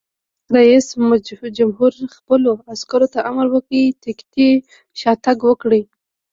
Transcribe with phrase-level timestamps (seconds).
[0.57, 0.87] رئیس
[1.57, 4.49] جمهور خپلو عسکرو ته امر وکړ؛ تکتیکي
[4.99, 5.81] شاتګ وکړئ!